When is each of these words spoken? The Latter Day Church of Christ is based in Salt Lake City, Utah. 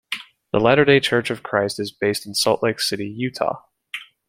The 0.51 0.59
Latter 0.59 0.83
Day 0.83 0.99
Church 0.99 1.29
of 1.29 1.43
Christ 1.43 1.79
is 1.79 1.91
based 1.91 2.25
in 2.25 2.33
Salt 2.33 2.63
Lake 2.63 2.79
City, 2.79 3.07
Utah. 3.07 3.61